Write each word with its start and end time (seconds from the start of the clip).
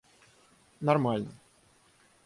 нормально 0.81 1.29